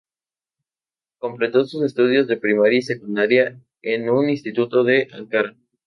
Completó 1.19 1.63
sus 1.65 1.83
estudios 1.83 2.25
de 2.27 2.37
primaria 2.37 2.79
y 2.79 2.81
secundaria 2.81 3.59
en 3.83 4.09
un 4.09 4.31
instituto 4.31 4.83
de 4.83 5.07
Ankara. 5.13 5.55